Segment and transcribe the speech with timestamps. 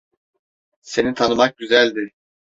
[0.81, 2.11] Seni tanımak güzeldi.